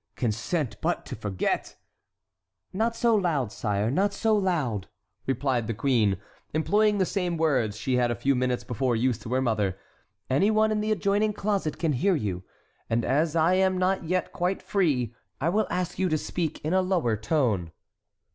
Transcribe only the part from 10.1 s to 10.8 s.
"any one